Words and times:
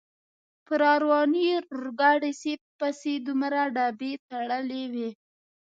په 0.65 0.73
را 0.81 0.93
روانې 1.03 1.45
اورګاډي 1.73 2.31
پسې 2.79 3.13
دومره 3.27 3.61
ډبې 3.75 4.11
تړلې 4.29 4.83
وې. 4.93 5.09